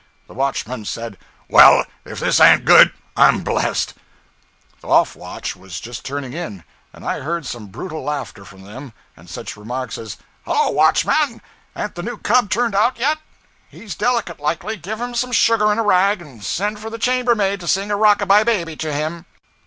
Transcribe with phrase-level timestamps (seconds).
[0.25, 1.15] The watchman said
[1.47, 3.93] 'Well, if this an't good, I'm blest.'
[4.79, 8.93] The 'off watch' was just turning in, and I heard some brutal laughter from them,
[9.15, 11.39] and such remarks as 'Hello, watchman!
[11.75, 13.19] an't the new cub turned out yet?
[13.69, 14.75] He's delicate, likely.
[14.75, 18.23] Give him some sugar in a rag and send for the chambermaid to sing rock
[18.23, 19.27] a by baby to him.'